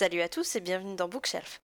Salut 0.00 0.20
à 0.20 0.28
tous 0.28 0.54
et 0.54 0.60
bienvenue 0.60 0.94
dans 0.94 1.08
Bookshelf. 1.08 1.60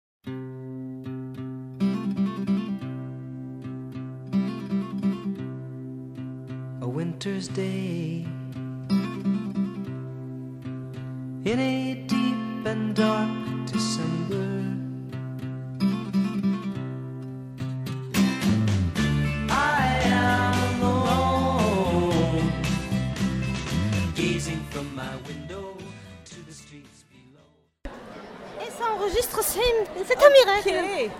Enregistre, 29.19 29.41
c'est 29.43 30.17
un 30.25 30.31
miracle. 30.31 31.11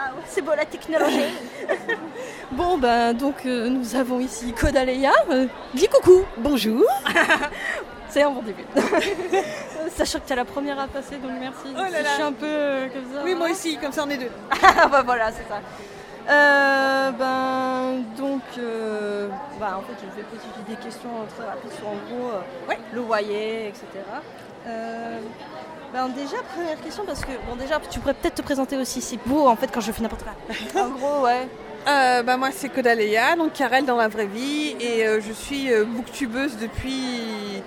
Ah 0.00 0.10
c'est 0.26 0.42
beau 0.42 0.52
la 0.56 0.64
technologie. 0.64 1.34
bon 2.52 2.78
ben 2.78 3.12
donc 3.14 3.34
euh, 3.46 3.68
nous 3.68 3.96
avons 3.96 4.20
ici 4.20 4.52
Kodaleya. 4.52 5.12
Euh, 5.30 5.46
dis 5.74 5.88
coucou. 5.88 6.24
Bonjour. 6.36 6.84
c'est 8.08 8.22
un 8.22 8.30
bon 8.30 8.42
début. 8.42 8.64
Sachant 9.96 10.20
que 10.20 10.26
tu 10.26 10.32
es 10.34 10.36
la 10.36 10.44
première 10.44 10.78
à 10.78 10.86
passer 10.86 11.16
donc 11.16 11.32
merci. 11.40 11.66
Oh 11.72 11.78
là 11.78 11.90
là. 11.90 11.98
Je 12.04 12.14
suis 12.14 12.22
un 12.22 12.32
peu 12.32 12.46
euh, 12.46 12.86
comme 12.88 13.12
ça. 13.12 13.22
Oui, 13.24 13.34
moi 13.34 13.50
aussi, 13.50 13.76
comme 13.78 13.92
ça 13.92 14.04
on 14.06 14.10
est 14.10 14.18
deux. 14.18 14.30
Ah 14.62 14.86
bah 14.86 15.02
voilà, 15.04 15.32
c'est 15.32 15.48
ça. 15.48 15.60
Euh, 16.30 17.10
ben 17.12 18.04
donc 18.16 18.42
euh, 18.58 19.28
bah, 19.58 19.78
en 19.78 19.80
fait 19.80 19.94
je 20.00 20.16
vais 20.16 20.28
poser 20.28 20.46
des 20.68 20.76
questions 20.76 21.08
très 21.36 21.46
rapides 21.48 21.72
sur 21.72 21.88
en 21.88 21.94
gros 22.06 22.28
euh, 22.34 22.68
Ouais. 22.68 22.78
le 22.92 23.00
loyer, 23.00 23.68
etc. 23.68 23.86
Ben 25.92 26.08
déjà 26.10 26.36
première 26.54 26.78
question 26.82 27.04
parce 27.06 27.20
que 27.24 27.30
bon 27.48 27.56
déjà 27.56 27.80
tu 27.90 27.98
pourrais 28.00 28.14
peut-être 28.14 28.34
te 28.36 28.42
présenter 28.42 28.76
aussi, 28.76 29.00
c'est 29.00 29.18
beau 29.26 29.46
en 29.48 29.56
fait 29.56 29.68
quand 29.72 29.80
je 29.80 29.90
fais 29.92 30.02
n'importe 30.02 30.22
quoi. 30.22 30.82
en 30.82 30.88
gros 30.90 31.24
ouais. 31.24 31.48
Euh, 31.86 32.22
bah, 32.22 32.36
moi 32.36 32.50
c'est 32.52 32.68
Kodaleya, 32.68 33.36
donc 33.36 33.54
Karel 33.54 33.86
dans 33.86 33.96
la 33.96 34.08
vraie 34.08 34.26
vie, 34.26 34.76
et 34.80 35.06
euh, 35.06 35.20
je 35.26 35.32
suis 35.32 35.72
euh, 35.72 35.84
booktubeuse 35.84 36.56
depuis. 36.58 37.62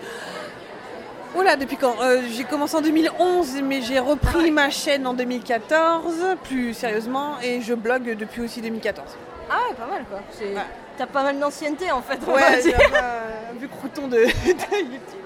Oula, 1.36 1.56
depuis 1.56 1.78
quand 1.78 1.96
Euh, 2.02 2.22
J'ai 2.30 2.44
commencé 2.44 2.76
en 2.76 2.82
2011, 2.82 3.62
mais 3.64 3.82
j'ai 3.82 4.00
repris 4.00 4.52
ma 4.52 4.70
chaîne 4.70 5.08
en 5.08 5.14
2014, 5.14 6.14
plus 6.44 6.74
sérieusement, 6.76 7.38
et 7.42 7.62
je 7.62 7.74
blogue 7.74 8.16
depuis 8.18 8.42
aussi 8.42 8.62
2014. 8.62 9.08
Ah 9.50 9.56
ouais 9.70 9.76
pas 9.76 9.88
mal 9.88 10.04
quoi. 10.10 10.20
Ouais. 10.40 10.56
T'as 10.98 11.08
pas 11.08 11.24
mal 11.24 11.40
d'ancienneté 11.40 11.92
en 11.92 12.02
fait. 12.02 12.20
on 12.28 12.32
va 12.32 12.38
Ouais, 12.38 12.62
dire. 12.62 12.76
un 12.86 12.90
peu 12.90 12.96
un 12.98 13.58
vieux 13.60 13.68
crouton 13.70 14.08
de, 14.08 14.18
de 14.18 14.22
YouTube. 14.22 15.21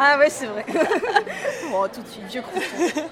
Ah 0.00 0.16
ouais, 0.16 0.30
c'est 0.30 0.46
vrai. 0.46 0.64
bon, 1.70 1.88
tout 1.92 2.00
de 2.00 2.06
suite, 2.08 2.24
vieux 2.28 2.42
crouton. 2.42 3.02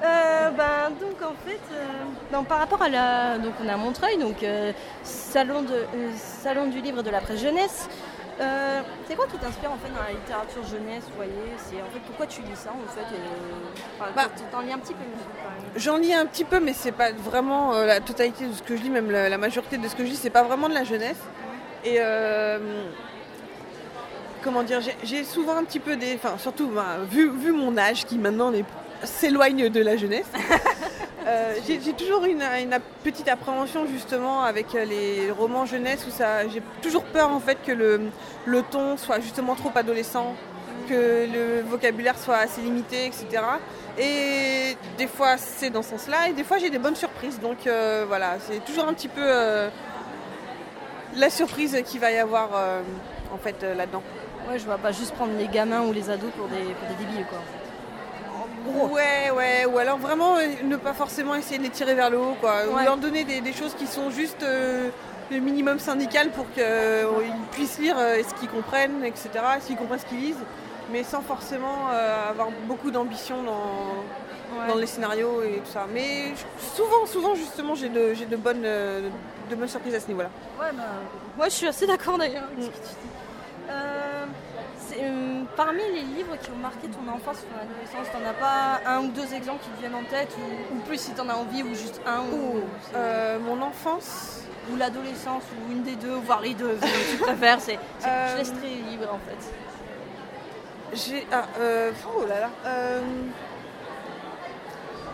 Euh, 0.00 0.50
ben, 0.50 0.90
donc 1.00 1.20
en 1.22 1.34
fait, 1.44 1.58
euh, 1.72 2.42
par 2.44 2.58
rapport 2.60 2.80
à 2.80 2.88
la, 2.88 3.36
donc 3.38 3.54
on 3.60 3.68
à 3.68 3.76
Montreuil, 3.76 4.16
donc 4.16 4.44
euh, 4.44 4.72
salon 5.02 5.62
de 5.62 5.74
salon 6.16 6.68
du 6.68 6.80
livre 6.80 7.02
de 7.02 7.10
la 7.10 7.20
presse 7.20 7.40
jeunesse. 7.40 7.88
C'est 9.08 9.16
quoi 9.16 9.26
qui 9.26 9.38
t'inspire 9.38 9.72
en 9.72 9.76
fait 9.76 9.88
dans 9.88 10.00
la 10.04 10.12
littérature 10.12 10.62
jeunesse, 10.64 11.02
vous 11.08 11.16
voyez? 11.16 11.32
C'est 11.56 11.82
en 11.82 11.92
fait 11.92 11.98
pourquoi 12.06 12.26
tu 12.26 12.42
lis 12.42 12.54
ça 12.54 12.70
en 12.70 12.88
fait 12.92 13.00
enfin, 13.98 14.12
Bah, 14.14 14.28
T'en 14.52 14.60
lis 14.60 14.72
un 14.72 14.78
petit 14.78 14.94
peu 14.94 15.00
mais 15.00 15.16
quand 15.42 15.50
même. 15.50 15.72
J'en 15.74 15.96
lis 15.96 16.14
un 16.14 16.26
petit 16.26 16.44
peu, 16.44 16.60
mais 16.60 16.74
c'est 16.74 16.92
pas 16.92 17.10
vraiment 17.10 17.72
la 17.72 17.98
totalité 17.98 18.46
de 18.46 18.52
ce 18.52 18.62
que 18.62 18.76
je 18.76 18.82
lis, 18.82 18.90
même 18.90 19.10
la, 19.10 19.28
la 19.28 19.38
majorité 19.38 19.78
de 19.78 19.88
ce 19.88 19.96
que 19.96 20.04
je 20.04 20.10
lis, 20.10 20.16
c'est 20.16 20.30
pas 20.30 20.44
vraiment 20.44 20.68
de 20.68 20.74
la 20.74 20.84
jeunesse. 20.84 21.18
Et 21.84 21.98
comment 24.48 24.62
dire, 24.62 24.80
j'ai- 25.04 25.24
souvent 25.24 25.58
un 25.58 25.64
petit 25.64 25.78
peu 25.78 25.94
des. 25.96 26.14
Enfin, 26.14 26.38
surtout, 26.38 26.68
ben, 26.68 27.04
vu, 27.10 27.28
vu 27.28 27.52
mon 27.52 27.76
âge 27.76 28.06
qui 28.06 28.16
maintenant 28.16 28.50
s'éloigne 29.04 29.68
de 29.68 29.82
la 29.82 29.98
jeunesse, 29.98 30.24
euh, 31.26 31.54
j'ai 31.66 31.92
toujours 31.92 32.24
une, 32.24 32.42
petite 33.04 33.28
appréhension 33.28 33.86
justement 33.86 34.42
avec 34.42 34.74
euh, 34.74 34.86
les 34.86 35.30
romans 35.30 35.66
jeunesse 35.66 36.06
où 36.08 36.10
ça. 36.10 36.48
J'ai 36.48 36.62
toujours 36.80 37.04
peur 37.04 37.28
en 37.30 37.40
fait 37.40 37.58
que 37.62 37.72
le, 37.72 38.00
le 38.46 38.62
ton 38.62 38.96
soit 38.96 39.20
justement 39.20 39.54
trop 39.54 39.70
adolescent, 39.74 40.34
que 40.88 41.26
le 41.30 41.60
vocabulaire 41.68 42.18
soit 42.18 42.38
assez 42.38 42.62
limité, 42.62 43.04
etc. 43.04 43.26
Et 43.98 44.78
des 44.96 45.08
fois 45.08 45.36
c'est 45.36 45.68
dans 45.68 45.82
ce 45.82 45.90
sens-là, 45.90 46.30
et 46.30 46.32
des 46.32 46.44
fois 46.44 46.56
j'ai 46.56 46.70
des 46.70 46.78
bonnes 46.78 46.96
surprises. 46.96 47.38
Donc 47.38 47.66
euh, 47.66 48.06
voilà, 48.08 48.38
c'est 48.48 48.64
toujours 48.64 48.88
un 48.88 48.94
petit 48.94 49.08
peu 49.08 49.26
la 51.16 51.28
surprise 51.28 51.82
qu'il 51.84 52.00
va 52.00 52.10
y 52.12 52.16
avoir 52.16 52.48
en 53.30 53.36
fait 53.36 53.62
là-dedans. 53.62 54.02
Ouais, 54.48 54.58
je 54.58 54.64
vois 54.64 54.78
pas 54.78 54.92
juste 54.92 55.14
prendre 55.14 55.32
les 55.38 55.48
gamins 55.48 55.82
ou 55.82 55.92
les 55.92 56.08
ados 56.10 56.30
pour 56.36 56.48
des, 56.48 56.56
pour 56.56 56.88
des 56.88 57.04
débiles 57.04 57.26
quoi. 57.26 57.38
Ouais, 58.90 59.30
ouais, 59.34 59.64
ou 59.66 59.78
alors 59.78 59.98
vraiment 59.98 60.36
euh, 60.36 60.42
ne 60.64 60.76
pas 60.76 60.92
forcément 60.92 61.34
essayer 61.34 61.58
de 61.58 61.62
les 61.62 61.70
tirer 61.70 61.94
vers 61.94 62.10
le 62.10 62.18
haut, 62.18 62.36
quoi. 62.40 62.62
Ou 62.70 62.76
Ouais. 62.76 62.84
leur 62.84 62.96
donner 62.98 63.24
des, 63.24 63.40
des 63.40 63.52
choses 63.52 63.74
qui 63.74 63.86
sont 63.86 64.10
juste 64.10 64.42
euh, 64.42 64.88
le 65.30 65.38
minimum 65.38 65.78
syndical 65.78 66.30
pour 66.30 66.50
qu'ils 66.52 66.64
puissent 67.52 67.78
lire 67.78 67.96
euh, 67.98 68.22
ce 68.28 68.34
qu'ils 68.34 68.48
comprennent, 68.48 69.04
etc., 69.04 69.30
s'ils 69.60 69.76
comprennent 69.76 70.00
ce 70.00 70.06
qu'ils 70.06 70.20
lisent, 70.20 70.44
mais 70.92 71.02
sans 71.02 71.22
forcément 71.22 71.88
euh, 71.92 72.30
avoir 72.30 72.48
beaucoup 72.66 72.90
d'ambition 72.90 73.42
dans, 73.42 74.04
Ouais. 74.58 74.66
dans 74.66 74.76
les 74.76 74.86
scénarios 74.86 75.42
et 75.42 75.58
tout 75.62 75.70
ça. 75.70 75.86
Mais 75.92 76.32
souvent, 76.74 77.04
souvent 77.04 77.34
justement, 77.34 77.74
j'ai 77.74 77.90
de, 77.90 78.14
j'ai 78.14 78.24
de, 78.24 78.36
bonnes, 78.36 78.62
euh, 78.64 79.06
de 79.50 79.54
bonnes 79.54 79.68
surprises 79.68 79.94
à 79.94 80.00
ce 80.00 80.08
niveau-là. 80.08 80.30
Ouais, 80.58 80.70
bah, 80.72 80.84
moi 81.36 81.46
je 81.50 81.52
suis 81.54 81.66
assez 81.66 81.86
d'accord 81.86 82.16
d'ailleurs 82.16 82.44
avec 82.44 82.64
ce 82.64 82.68
que 82.70 82.74
tu 82.76 82.80
dis. 82.80 83.08
Parmi 85.56 85.80
les 85.92 86.02
livres 86.02 86.36
qui 86.40 86.50
ont 86.52 86.56
marqué 86.62 86.86
ton 86.88 87.10
enfance 87.12 87.38
ou 87.42 87.46
ton 87.52 87.60
adolescence, 87.60 88.12
t'en 88.12 88.24
as 88.28 88.32
pas 88.34 88.80
un 88.86 89.00
ou 89.00 89.08
deux 89.08 89.34
exemples 89.34 89.64
qui 89.64 89.70
te 89.70 89.80
viennent 89.80 89.94
en 89.96 90.04
tête 90.04 90.30
ou, 90.38 90.76
ou 90.76 90.78
plus 90.82 91.00
si 91.00 91.10
t'en 91.12 91.28
as 91.28 91.34
envie 91.34 91.64
ou 91.64 91.74
juste 91.74 92.00
un 92.06 92.20
ou, 92.20 92.60
c'est- 92.82 92.92
Euh, 92.96 93.38
mon 93.40 93.60
enfance, 93.60 94.42
ou 94.72 94.76
l'adolescence 94.76 95.42
ou 95.66 95.72
une 95.72 95.82
des 95.82 95.96
deux, 95.96 96.14
voire 96.14 96.40
les 96.42 96.54
deux, 96.54 96.78
si 96.80 97.16
tu 97.16 97.22
préfères. 97.22 97.60
C'est, 97.60 97.76
Euh, 98.06 98.32
Je 98.34 98.38
laisse 98.38 98.52
très 98.54 98.68
libre 98.68 99.08
en 99.12 99.18
fait. 99.28 99.52
J'ai. 100.94 101.26
Ah, 101.32 101.44
euh, 101.58 101.90
oh 102.16 102.24
là 102.26 102.40
là. 102.40 102.50
euh, 102.66 103.00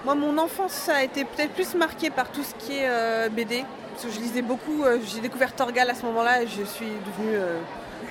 moi, 0.05 0.15
mon 0.15 0.37
enfance, 0.37 0.73
ça 0.73 0.97
a 0.97 1.03
été 1.03 1.25
peut-être 1.25 1.53
plus 1.55 1.75
marqué 1.75 2.11
par 2.11 2.31
tout 2.31 2.43
ce 2.43 2.55
qui 2.57 2.77
est 2.79 2.87
euh, 2.89 3.29
BD. 3.31 3.65
Parce 3.93 4.05
que 4.05 4.11
je 4.13 4.19
lisais 4.21 4.43
beaucoup. 4.43 4.85
j'ai 5.07 5.21
découvert 5.21 5.55
Torgal 5.55 5.89
à 5.89 5.95
ce 5.95 6.05
moment-là 6.05 6.43
et 6.43 6.47
je 6.49 6.63
suis 6.65 6.87
devenue 7.07 7.39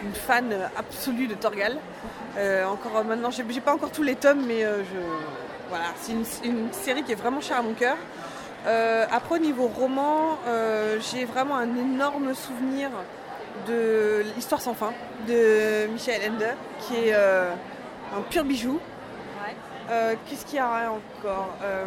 une 0.04 0.14
fan 0.14 0.54
absolue 0.78 1.28
de 1.28 1.36
Torgal. 1.36 1.78
Euh, 2.38 2.66
encore 2.66 2.98
euh, 2.98 3.04
maintenant, 3.04 3.30
j'ai 3.30 3.44
j'ai 3.50 3.62
pas 3.62 3.74
encore 3.74 3.92
tous 3.92 4.04
les 4.04 4.16
tomes, 4.16 4.46
mais 4.46 4.64
euh, 4.64 4.80
je. 4.84 5.00
Voilà, 5.70 5.86
c'est 6.02 6.12
une, 6.12 6.26
une 6.44 6.72
série 6.74 7.04
qui 7.04 7.12
est 7.14 7.16
vraiment 7.16 7.42
chère 7.42 7.58
à 7.60 7.62
mon 7.62 7.74
cœur. 7.74 7.96
Euh, 8.68 9.06
après, 9.12 9.36
au 9.36 9.40
niveau 9.40 9.68
roman, 9.68 10.38
euh, 10.48 10.98
j'ai 11.12 11.26
vraiment 11.26 11.56
un 11.58 11.76
énorme 11.76 12.34
souvenir 12.34 12.90
de 13.68 14.24
l'histoire 14.36 14.62
sans 14.62 14.74
fin 14.74 14.94
de 15.28 15.88
Michael 15.92 16.32
Ende, 16.32 16.46
qui 16.82 16.96
est 16.96 17.14
euh, 17.14 17.52
un 18.18 18.22
pur 18.22 18.44
bijou. 18.44 18.74
Ouais. 18.74 19.56
Euh, 19.92 20.14
Qu'est-ce 20.28 20.46
qu'il 20.46 20.56
y 20.58 20.60
a 20.60 20.92
encore 20.92 21.50
Euh, 21.64 21.86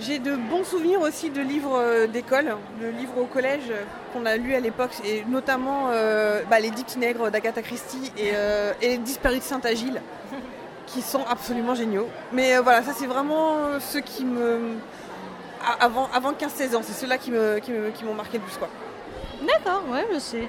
J'ai 0.00 0.18
de 0.18 0.36
bons 0.36 0.64
souvenirs 0.64 1.00
aussi 1.00 1.30
de 1.30 1.40
livres 1.40 1.76
euh, 1.78 2.06
d'école, 2.06 2.56
de 2.80 2.88
livres 2.88 3.18
au 3.18 3.26
collège 3.26 3.70
euh, 3.70 3.82
qu'on 4.12 4.26
a 4.26 4.36
lus 4.36 4.54
à 4.54 4.60
l'époque, 4.60 4.92
et 5.04 5.24
notamment 5.26 5.88
euh, 5.90 6.42
bah, 6.50 6.60
Les 6.60 6.70
Dix 6.70 6.84
Petits 6.84 6.98
Nègres 6.98 7.30
d'Agatha 7.30 7.62
Christie 7.62 8.12
et, 8.16 8.30
euh, 8.34 8.72
et 8.80 8.88
Les 8.88 8.98
Disparus 8.98 9.38
de 9.38 9.44
Saint-Agile, 9.44 10.00
qui 10.86 11.02
sont 11.02 11.24
absolument 11.30 11.74
géniaux. 11.74 12.08
Mais 12.32 12.56
euh, 12.56 12.60
voilà, 12.60 12.82
ça 12.82 12.92
c'est 12.96 13.06
vraiment 13.06 13.56
euh, 13.56 13.78
ceux 13.80 14.00
qui 14.00 14.24
me... 14.24 14.74
Avant, 15.80 16.08
avant 16.12 16.32
15-16 16.32 16.76
ans, 16.76 16.80
c'est 16.82 16.92
ceux-là 16.92 17.18
qui 17.18 17.30
me- 17.30 17.60
qui 17.60 18.04
m'ont 18.04 18.14
marqué 18.14 18.38
le 18.38 18.42
plus. 18.44 18.56
Quoi. 18.56 18.68
D'accord, 19.42 19.84
ouais, 19.90 20.04
mais 20.12 20.18
c'est. 20.18 20.48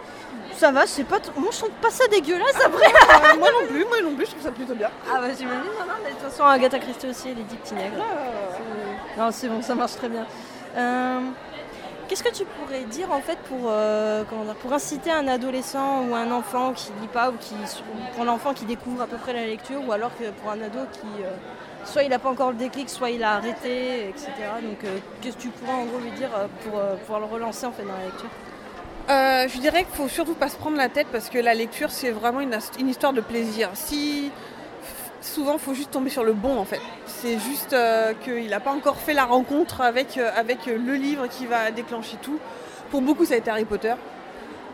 Ça 0.57 0.71
va, 0.71 0.87
c'est 0.87 1.03
pas. 1.03 1.19
t- 1.19 1.29
Moi 1.37 1.49
je 1.51 1.57
trouve 1.59 1.69
pas 1.81 1.91
ça 1.91 2.07
dégueulasse 2.07 2.59
après. 2.65 2.87
Euh, 2.87 3.37
moi 3.37 3.49
non 3.61 3.67
plus, 3.67 3.85
moi 3.85 4.01
non 4.03 4.15
plus, 4.15 4.25
je 4.25 4.31
trouve 4.31 4.41
ça 4.43 4.51
plutôt 4.51 4.73
bien. 4.73 4.89
Ah 5.07 5.19
bah 5.19 5.27
j'imagine, 5.37 5.61
non, 5.65 5.85
non, 5.85 5.93
mais 6.03 6.09
de 6.09 6.15
toute 6.15 6.29
façon 6.31 6.43
Agatha 6.45 6.79
Christie 6.79 7.07
aussi, 7.09 7.29
elle 7.29 7.39
est 7.39 7.43
dix 7.43 7.55
petits 7.57 7.75
nègres. 7.75 8.03
Non, 9.17 9.29
c'est 9.31 9.47
bon, 9.49 9.61
ça 9.61 9.75
marche 9.75 9.93
très 9.97 10.09
bien. 10.09 10.25
Euh, 10.77 11.19
Qu'est-ce 12.13 12.23
que 12.23 12.35
tu 12.35 12.45
pourrais 12.45 12.83
dire 12.83 13.11
en 13.11 13.21
fait 13.21 13.39
pour, 13.49 13.71
euh, 13.71 14.23
dire, 14.23 14.55
pour 14.61 14.71
inciter 14.71 15.09
un 15.09 15.27
adolescent 15.27 16.03
ou 16.07 16.13
un 16.13 16.29
enfant 16.29 16.71
qui 16.71 16.91
lit 17.01 17.07
pas 17.07 17.31
ou 17.31 17.33
qui 17.39 17.55
ou 17.55 18.15
pour 18.15 18.23
l'enfant 18.23 18.53
qui 18.53 18.65
découvre 18.65 19.01
à 19.01 19.07
peu 19.07 19.17
près 19.17 19.33
la 19.33 19.47
lecture 19.47 19.81
ou 19.87 19.91
alors 19.91 20.11
que 20.15 20.29
pour 20.29 20.51
un 20.51 20.61
ado 20.61 20.77
qui 20.91 21.23
euh, 21.23 21.31
soit 21.85 22.03
il 22.03 22.11
n'a 22.11 22.19
pas 22.19 22.29
encore 22.29 22.51
le 22.51 22.57
déclic, 22.57 22.87
soit 22.91 23.09
il 23.09 23.23
a 23.23 23.37
arrêté, 23.37 24.09
etc. 24.09 24.27
Donc 24.61 24.83
euh, 24.83 24.99
qu'est-ce 25.21 25.37
que 25.37 25.41
tu 25.41 25.49
pourrais 25.49 25.73
en 25.73 25.85
gros 25.85 25.97
lui 25.97 26.11
dire 26.11 26.29
pour 26.63 26.79
pouvoir 26.99 27.19
le 27.19 27.25
relancer 27.25 27.65
en 27.65 27.71
fait 27.71 27.81
dans 27.81 27.97
la 27.97 28.05
lecture? 28.05 28.29
Je 29.49 29.59
dirais 29.59 29.83
qu'il 29.83 29.95
faut 29.95 30.07
surtout 30.07 30.35
pas 30.35 30.49
se 30.49 30.55
prendre 30.57 30.77
la 30.77 30.89
tête 30.89 31.07
parce 31.11 31.29
que 31.31 31.39
la 31.39 31.55
lecture 31.55 31.89
c'est 31.89 32.11
vraiment 32.11 32.41
une, 32.41 32.55
une 32.77 32.89
histoire 32.89 33.13
de 33.13 33.21
plaisir. 33.21 33.71
Si 33.73 34.29
souvent 35.23 35.57
faut 35.57 35.73
juste 35.73 35.91
tomber 35.91 36.09
sur 36.09 36.23
le 36.23 36.33
bon 36.33 36.57
en 36.57 36.65
fait. 36.65 36.81
C'est 37.05 37.39
juste 37.39 37.73
euh, 37.73 38.13
qu'il 38.23 38.49
n'a 38.49 38.59
pas 38.59 38.71
encore 38.71 38.97
fait 38.97 39.13
la 39.13 39.25
rencontre 39.25 39.81
avec, 39.81 40.17
euh, 40.17 40.29
euh, 40.37 40.77
le 40.77 40.93
livre 40.93 41.27
qui 41.27 41.45
va 41.45 41.71
déclencher 41.71 42.17
tout. 42.21 42.39
Pour 42.91 43.01
beaucoup 43.01 43.25
ça 43.25 43.35
a 43.35 43.37
été 43.37 43.49
Harry 43.49 43.65
Potter. 43.65 43.93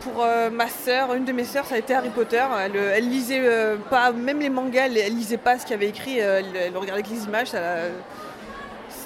pour 0.00 0.24
ma 0.52 0.66
sœur, 0.68 1.12
une 1.12 1.26
de 1.26 1.32
mes 1.32 1.44
sœurs, 1.44 1.66
ça 1.66 1.74
a 1.74 1.78
été 1.78 1.94
Harry 1.94 2.08
Potter. 2.08 2.42
Elle, 2.64 2.76
elle 2.76 3.08
lisait 3.08 3.42
pas, 3.90 4.12
même 4.12 4.40
les 4.40 4.48
mangas, 4.48 4.86
elle, 4.86 4.96
elle 4.96 5.14
lisait 5.14 5.36
pas 5.36 5.58
ce 5.58 5.66
qu'il 5.66 5.74
avait 5.74 5.88
écrit. 5.88 6.18
Elle, 6.18 6.74
regardait 6.74 7.02
que 7.02 7.10
les 7.10 7.24
images, 7.24 7.48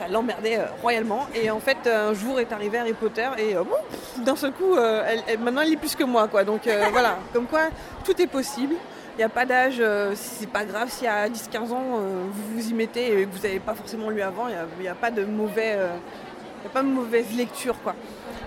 ça 0.05 0.13
l'emmerdait 0.13 0.59
euh, 0.59 0.67
royalement. 0.83 1.27
Et 1.35 1.51
en 1.51 1.61
fait, 1.61 1.87
un 1.87 2.15
jour 2.15 2.41
est 2.41 2.53
arrivé 2.53 2.79
Harry 2.79 2.93
Potter 2.93 3.29
et 3.39 3.57
euh, 3.57 3.63
bon, 3.65 3.77
d'un 4.25 4.37
seul 4.37 4.53
coup, 4.53 4.75
euh, 4.77 5.05
elle, 5.07 5.23
elle- 5.27 5.39
maintenant 5.39 5.63
elle 5.63 5.69
lit 5.71 5.77
plus 5.77 5.95
que 5.95 6.05
moi, 6.05 6.29
quoi. 6.29 6.45
Donc 6.45 6.67
euh, 6.67 6.87
voilà, 6.93 7.19
comme 7.33 7.47
quoi 7.47 7.69
tout 8.05 8.21
est 8.21 8.27
possible. 8.27 8.75
Il 9.17 9.19
n'y 9.19 9.25
a 9.25 9.29
pas 9.29 9.45
d'âge, 9.47 9.77
euh, 9.79 10.13
c'est 10.17 10.49
pas 10.49 10.65
grave 10.65 10.89
si 10.91 11.07
à 11.07 11.29
10-15 11.29 11.71
ans 11.73 11.99
euh, 11.99 12.25
vous 12.33 12.55
vous 12.61 12.69
y 12.71 12.75
mettez 12.75 13.21
et 13.21 13.27
que 13.27 13.31
vous 13.31 13.43
n'avez 13.45 13.61
pas 13.61 13.75
forcément 13.75 14.11
lu 14.11 14.21
avant, 14.21 14.49
il 14.49 14.57
n'y 14.83 14.89
a, 14.89 14.95
pas 14.97 15.13
de 15.13 15.25
mauvais, 15.25 15.75
euh, 15.77 15.91
il 16.61 16.65
y 16.65 16.67
a 16.67 16.71
pas 16.71 16.83
de 16.83 16.89
mauvaise 16.89 17.27
lecture 17.37 17.77
quoi. 17.85 17.95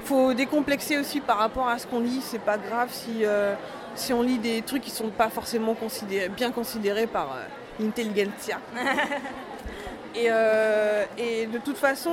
Faut 0.04 0.33
décomplexer 0.33 0.98
aussi 0.98 1.21
par 1.21 1.38
rapport 1.38 1.69
à 1.69 1.80
ce 1.80 1.88
qu'on 1.88 2.01
lit, 2.01 2.19
c'est 2.21 2.42
pas 2.42 2.57
grave 2.57 2.89
si, 2.92 3.24
euh, 3.24 3.54
si 3.95 4.12
on 4.12 4.21
lit 4.21 4.39
des 4.39 4.62
trucs 4.62 4.81
qui 4.83 4.92
sont 4.92 5.07
pas 5.07 5.30
forcément 5.30 5.74
considérés, 5.74 6.27
bien 6.27 6.51
considérés 6.51 7.07
par 7.07 7.31
euh, 7.31 7.45
l'intelligentsia. 7.80 8.57
et, 10.18 10.28
euh, 10.30 11.04
et 11.18 11.46
de 11.46 11.58
toute 11.60 11.78
façon, 11.78 12.12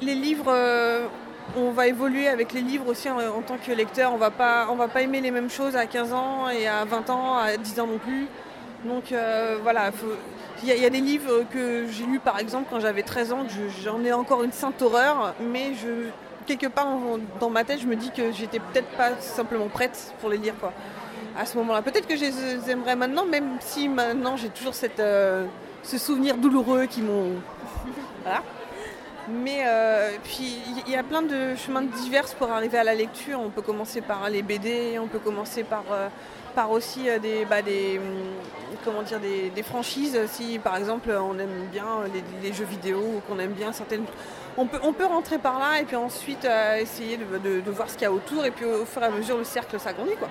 les, 0.00 0.14
livres, 0.14 0.46
euh, 0.48 1.06
on 1.56 1.70
va 1.70 1.86
évoluer 1.86 2.28
avec 2.28 2.52
les 2.52 2.60
livres 2.60 2.88
aussi 2.88 3.08
en, 3.08 3.18
en 3.18 3.42
tant 3.42 3.56
que 3.56 3.72
lecteur. 3.72 4.12
On 4.12 4.18
va 4.18 4.30
pas, 4.30 4.68
on 4.70 4.76
va 4.76 4.88
pas 4.88 5.02
aimer 5.02 5.20
les 5.20 5.30
mêmes 5.30 5.50
choses 5.50 5.76
à 5.76 5.86
15 5.86 6.12
ans 6.12 6.48
et 6.50 6.66
à 6.68 6.84
20 6.84 7.10
ans, 7.10 7.36
à 7.38 7.56
10 7.56 7.80
ans 7.80 7.86
non 7.86 7.98
plus. 7.98 8.26
Donc 8.84 9.12
euh, 9.12 9.58
voilà, 9.62 9.90
il 10.62 10.68
y, 10.68 10.84
a- 10.84 10.90
des 10.90 11.00
livres 11.00 11.44
que 11.52 11.86
j'ai 11.88 12.04
lus 12.04 12.18
par 12.18 12.40
exemple 12.40 12.66
quand 12.68 12.80
j'avais 12.80 13.02
13 13.02 13.32
ans, 13.32 13.46
j'en 13.82 14.02
ai 14.04 14.12
encore 14.12 14.42
une 14.42 14.50
sainte 14.50 14.82
horreur, 14.82 15.34
mais 15.40 15.72
quelque 16.46 16.66
part 16.66 16.88
dans 17.38 17.48
ma 17.48 17.62
tête, 17.62 17.80
je 17.80 17.86
me 17.86 17.94
dis 17.94 18.10
que 18.10 18.32
j'étais 18.32 18.58
peut-être 18.58 18.88
pas 18.96 19.10
simplement 19.20 19.68
prête 19.68 20.12
pour 20.20 20.30
les 20.30 20.36
lire 20.36 20.54
quoi, 20.58 20.72
à 21.38 21.46
ce 21.46 21.56
moment-là. 21.58 21.82
Peut-être 21.82 22.08
que 22.08 22.16
je 22.16 22.24
les 22.24 22.70
aimerais 22.70 22.96
maintenant, 22.96 23.24
même 23.24 23.50
si 23.60 23.88
maintenant 23.88 24.36
j'ai 24.36 24.48
toujours 24.48 24.74
cette, 24.74 25.00
ce 25.82 25.98
souvenir 25.98 26.36
douloureux 26.36 26.86
qui 26.86 27.02
m'ont. 27.02 27.32
Voilà. 28.22 28.42
Mais 29.28 29.62
euh, 29.66 30.10
puis 30.24 30.58
il 30.86 30.92
y 30.92 30.96
a 30.96 31.02
plein 31.04 31.22
de 31.22 31.54
chemins 31.54 31.82
divers 31.82 32.26
pour 32.38 32.50
arriver 32.50 32.78
à 32.78 32.84
la 32.84 32.94
lecture. 32.94 33.38
On 33.40 33.50
peut 33.50 33.62
commencer 33.62 34.00
par 34.00 34.28
les 34.28 34.42
BD, 34.42 34.98
on 35.00 35.06
peut 35.06 35.20
commencer 35.20 35.62
par, 35.62 35.84
euh, 35.92 36.08
par 36.56 36.70
aussi 36.72 37.08
euh, 37.08 37.18
des, 37.20 37.44
bah, 37.44 37.62
des, 37.62 37.98
hum, 37.98 38.04
comment 38.84 39.02
dire, 39.02 39.20
des, 39.20 39.50
des 39.50 39.62
franchises. 39.62 40.18
Si 40.26 40.58
par 40.58 40.76
exemple 40.76 41.10
on 41.10 41.38
aime 41.38 41.66
bien 41.70 41.86
les, 42.42 42.52
jeux 42.52 42.64
vidéo 42.64 42.98
ou 42.98 43.20
qu'on 43.28 43.38
aime 43.38 43.52
bien 43.52 43.72
certaines. 43.72 44.04
On 44.56 44.66
peut, 44.66 44.80
on 44.82 44.92
peut 44.92 45.06
rentrer 45.06 45.38
par 45.38 45.58
là 45.58 45.80
et 45.80 45.84
puis 45.84 45.96
ensuite 45.96 46.46
essayer 46.78 47.16
de, 47.16 47.38
de- 47.38 47.60
de 47.60 47.70
voir 47.70 47.88
ce 47.88 47.94
qu'il 47.94 48.02
y 48.02 48.06
a 48.06 48.12
autour 48.12 48.44
et 48.44 48.50
puis 48.50 48.66
au 48.66 48.84
fur 48.84 49.02
et 49.02 49.06
à 49.06 49.10
mesure 49.10 49.38
le 49.38 49.44
cercle 49.44 49.78
s'agrandit 49.80 50.16
quoi. 50.18 50.28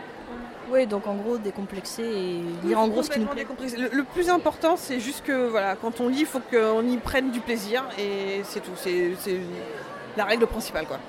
Oui, 0.71 0.87
donc 0.87 1.05
en 1.05 1.15
gros, 1.15 1.37
décomplexer 1.37 2.03
et 2.03 2.41
lire 2.65 2.79
en 2.79 2.87
gros 2.87 3.03
ce 3.03 3.09
qui 3.09 3.19
nous 3.19 3.27
plaît. 3.27 3.45
Le, 3.77 3.89
le 3.91 4.03
plus 4.03 4.29
important, 4.29 4.77
c'est 4.77 5.01
juste 5.01 5.25
que 5.25 5.49
voilà, 5.49 5.75
quand 5.75 5.99
on 5.99 6.07
lit, 6.07 6.21
il 6.21 6.25
faut 6.25 6.39
qu'on 6.39 6.87
y 6.87 6.97
prenne 6.97 7.31
du 7.31 7.41
plaisir 7.41 7.83
et 7.99 8.41
c'est 8.45 8.61
tout. 8.61 8.71
C'est 8.75 9.11
c'est 9.19 9.39
la 10.15 10.25
règle 10.25 10.47
principale. 10.47 10.85
Quoi. 10.85 10.99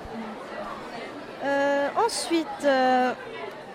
Euh, 1.45 1.87
ensuite, 2.05 2.47
euh, 2.65 3.13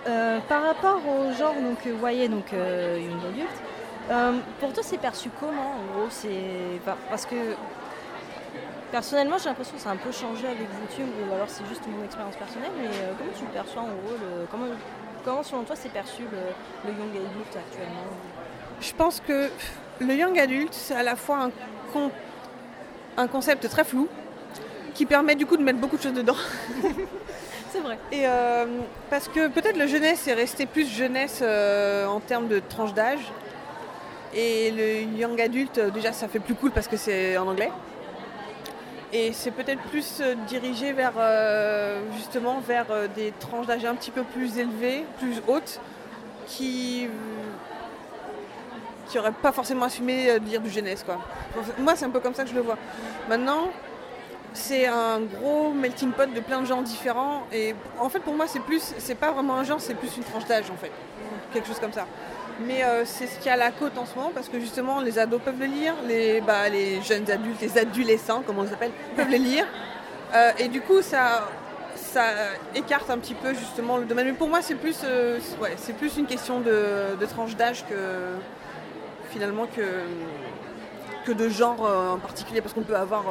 euh, 0.06 0.38
par 0.48 0.62
rapport 0.62 1.00
au 1.06 1.32
genre 1.32 1.54
donc 1.54 1.86
voyez 1.98 2.28
donc 2.28 2.52
euh, 2.52 2.98
young 3.00 3.20
adulte, 3.26 3.48
euh, 4.10 4.32
pour 4.60 4.72
toi 4.72 4.82
c'est 4.82 4.98
perçu 4.98 5.30
comment 5.40 5.74
en 5.78 5.98
gros? 5.98 6.06
C'est 6.10 6.80
parce 7.10 7.26
que 7.26 7.36
personnellement 8.90 9.36
j'ai 9.38 9.48
l'impression 9.50 9.74
que 9.76 9.82
ça 9.82 9.90
a 9.90 9.92
un 9.92 9.96
peu 9.96 10.12
changé 10.12 10.46
avec 10.46 10.66
YouTube 10.80 11.08
ou 11.20 11.34
alors 11.34 11.48
c'est 11.48 11.66
juste 11.66 11.82
mon 11.86 12.04
expérience 12.04 12.36
personnelle 12.36 12.70
mais 12.80 12.88
euh, 12.88 13.12
comment 13.18 13.32
tu 13.36 13.44
le 13.44 13.50
perçois 13.50 13.82
en 13.82 13.86
gros 14.00 14.16
le, 14.18 14.46
comment 14.50 14.64
comment 15.28 15.42
selon 15.42 15.62
toi 15.64 15.76
c'est 15.76 15.92
perçu 15.92 16.22
le, 16.22 16.90
le 16.90 16.98
young 16.98 17.10
adulte 17.10 17.56
actuellement? 17.56 18.06
Je 18.80 18.92
pense 18.94 19.20
que 19.20 19.50
le 20.00 20.14
young 20.14 20.38
adulte, 20.38 20.72
c'est 20.72 20.94
à 20.94 21.02
la 21.02 21.16
fois 21.16 21.38
un, 21.44 21.50
con- 21.92 22.10
un 23.16 23.26
concept 23.26 23.68
très 23.68 23.84
flou 23.84 24.08
qui 24.94 25.04
permet 25.04 25.34
du 25.34 25.44
coup 25.44 25.56
de 25.58 25.62
mettre 25.62 25.78
beaucoup 25.78 25.96
de 25.98 26.02
choses 26.02 26.14
dedans. 26.14 26.36
C'est 27.70 27.80
vrai. 27.80 27.98
Et 28.10 28.26
euh, 28.26 28.64
parce 29.10 29.28
que 29.28 29.48
peut-être 29.48 29.76
le 29.76 29.86
jeunesse 29.86 30.26
est 30.26 30.32
resté 30.32 30.64
plus 30.64 30.88
jeunesse 30.88 31.40
euh, 31.42 32.06
en 32.06 32.20
termes 32.20 32.48
de 32.48 32.60
tranche 32.66 32.94
d'âge. 32.94 33.20
Et 34.34 34.70
le 34.70 35.18
young 35.18 35.38
adulte, 35.40 35.76
euh, 35.78 35.90
déjà, 35.90 36.12
ça 36.12 36.28
fait 36.28 36.38
plus 36.38 36.54
cool 36.54 36.70
parce 36.70 36.88
que 36.88 36.96
c'est 36.96 37.36
en 37.36 37.46
anglais. 37.46 37.70
Et 39.12 39.32
c'est 39.32 39.50
peut-être 39.50 39.80
plus 39.84 40.20
euh, 40.20 40.34
dirigé 40.46 40.92
vers 40.92 41.14
euh, 41.16 42.00
justement 42.16 42.60
vers 42.60 42.86
euh, 42.90 43.08
des 43.08 43.32
tranches 43.40 43.66
d'âge 43.66 43.84
un 43.84 43.94
petit 43.94 44.10
peu 44.10 44.22
plus 44.22 44.58
élevées, 44.58 45.04
plus 45.18 45.40
hautes, 45.46 45.80
qui 46.46 47.08
qui 49.08 49.16
n'auraient 49.16 49.32
pas 49.32 49.52
forcément 49.52 49.86
assumé 49.86 50.38
de 50.38 50.44
lire 50.44 50.60
du 50.60 50.68
jeunesse. 50.68 51.02
Quoi. 51.02 51.16
Moi, 51.78 51.96
c'est 51.96 52.04
un 52.04 52.10
peu 52.10 52.20
comme 52.20 52.34
ça 52.34 52.44
que 52.44 52.50
je 52.50 52.54
le 52.54 52.60
vois. 52.60 52.76
Maintenant, 53.26 53.70
c'est 54.52 54.86
un 54.86 55.20
gros 55.20 55.72
melting 55.72 56.12
pot 56.12 56.30
de 56.30 56.40
plein 56.40 56.60
de 56.60 56.66
gens 56.66 56.82
différents. 56.82 57.46
Et 57.50 57.74
en 57.98 58.10
fait, 58.10 58.20
pour 58.20 58.34
moi, 58.34 58.46
c'est 58.46 58.60
plus, 58.60 58.94
c'est 58.98 59.14
pas 59.14 59.32
vraiment 59.32 59.54
un 59.54 59.64
genre, 59.64 59.80
c'est 59.80 59.94
plus 59.94 60.14
une 60.18 60.24
tranche 60.24 60.44
d'âge 60.44 60.70
en 60.70 60.76
fait, 60.76 60.92
quelque 61.54 61.66
chose 61.66 61.78
comme 61.78 61.92
ça. 61.94 62.06
Mais 62.60 62.82
euh, 62.82 63.04
c'est 63.04 63.26
ce 63.26 63.36
qu'il 63.36 63.46
y 63.46 63.50
a 63.50 63.52
à 63.54 63.56
la 63.56 63.70
côte 63.70 63.96
en 63.98 64.04
ce 64.06 64.14
moment 64.16 64.32
parce 64.34 64.48
que 64.48 64.58
justement, 64.58 65.00
les 65.00 65.18
ados 65.18 65.40
peuvent 65.40 65.60
le 65.60 65.66
lire, 65.66 65.94
les, 66.06 66.40
bah, 66.40 66.68
les 66.68 67.00
jeunes 67.02 67.30
adultes, 67.30 67.60
les 67.60 67.78
adolescents, 67.78 68.42
comme 68.42 68.58
on 68.58 68.62
les 68.62 68.72
appelle, 68.72 68.90
peuvent 69.16 69.30
le 69.30 69.36
lire. 69.36 69.64
Euh, 70.34 70.50
et 70.58 70.68
du 70.68 70.80
coup, 70.80 71.00
ça, 71.00 71.48
ça 71.94 72.22
écarte 72.74 73.10
un 73.10 73.18
petit 73.18 73.34
peu 73.34 73.54
justement 73.54 73.96
le 73.98 74.06
domaine. 74.06 74.26
Mais 74.26 74.32
pour 74.32 74.48
moi, 74.48 74.60
c'est 74.60 74.74
plus, 74.74 74.98
euh, 75.04 75.38
ouais, 75.60 75.74
c'est 75.76 75.92
plus 75.92 76.16
une 76.16 76.26
question 76.26 76.60
de, 76.60 77.14
de 77.18 77.26
tranche 77.26 77.54
d'âge 77.54 77.84
que 77.88 77.94
finalement 79.30 79.66
que, 79.66 79.82
que 81.26 81.32
de 81.32 81.48
genre 81.48 81.82
en 81.82 82.18
particulier 82.18 82.62
parce 82.62 82.72
qu'on 82.72 82.82
peut 82.82 82.96
avoir 82.96 83.24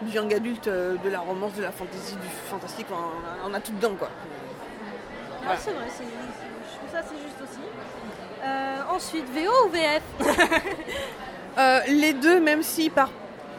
du 0.00 0.12
young 0.12 0.32
adulte, 0.32 0.68
de 0.68 1.10
la 1.10 1.18
romance, 1.18 1.54
de 1.54 1.62
la 1.62 1.72
fantasy, 1.72 2.14
du 2.14 2.28
fantastique, 2.48 2.86
on, 2.92 2.94
a, 2.94 3.50
on 3.50 3.52
a 3.52 3.58
tout 3.58 3.72
dedans 3.72 3.96
quoi. 3.98 4.10
Ouais, 5.42 5.56
c'est 5.58 5.72
vrai, 5.72 5.86
je 5.90 6.78
trouve 6.78 6.90
ça 6.92 7.02
c'est 7.02 7.20
juste 7.20 7.33
ensuite, 8.90 9.26
VO 9.30 9.66
ou 9.66 9.70
VF 9.70 10.02
Euh, 11.56 11.78
les 11.86 12.12
deux, 12.14 12.40
même 12.40 12.64
si 12.64 12.90
par 12.90 13.10